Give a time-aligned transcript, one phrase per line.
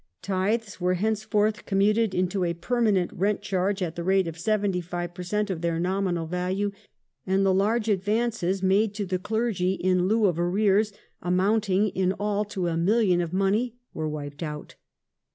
[0.23, 5.21] Tithes were henceforth commuted into a permanent rent charge at the rate of 75 per
[5.21, 6.71] cent, of their nominal value,
[7.27, 10.91] and the large advances made to the clergy in lieu of arrears—
[11.21, 14.73] amounting in all to a million of money— were wiped out.